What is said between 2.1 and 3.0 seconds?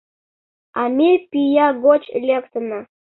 лектына.